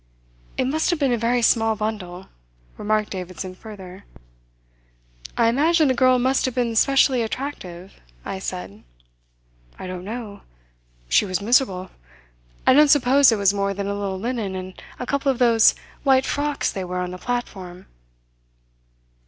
[0.57, 2.25] "It must have been a very small bundle,"
[2.75, 4.03] remarked Davidson further.
[5.37, 7.93] "I imagine the girl must have been specially attractive,"
[8.25, 8.81] I said.
[9.77, 10.41] "I don't know.
[11.07, 11.91] She was miserable.
[12.65, 15.75] I don't suppose it was more than a little linen and a couple of those
[16.01, 17.85] white frocks they wear on the platform."